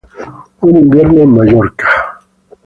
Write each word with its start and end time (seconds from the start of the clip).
Un 0.61 0.75
invierno 0.77 1.21
en 1.21 1.31
Mallorca". 1.35 2.21